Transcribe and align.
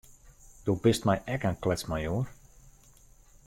Do 0.65 0.73
bist 0.85 1.05
my 1.09 1.15
ek 1.35 1.45
in 1.51 1.59
kletsmajoar. 1.67 2.33